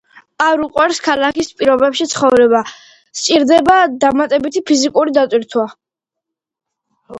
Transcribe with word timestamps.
არ 0.43 0.61
უყვარს 0.67 1.01
ქალაქის 1.07 1.51
პირობებში 1.59 2.07
ცხოვრება, 2.13 2.63
სჭირდება 3.21 3.77
დამატებითი 4.07 4.65
ფიზიკური 4.73 5.17
დატვირთვა. 5.21 5.69